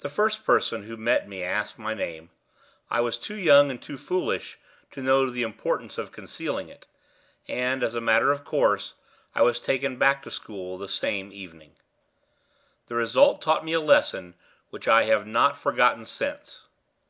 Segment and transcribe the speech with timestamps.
[0.00, 2.28] The first person who met me asked my name.
[2.90, 4.58] I was too young and too foolish
[4.90, 6.86] to know the importance of concealing it,
[7.48, 8.92] and, as a matter of course,
[9.34, 11.74] I was taken back to school the same evening.
[12.88, 14.34] The result taught me a lesson
[14.68, 16.64] which I have not forgotten since.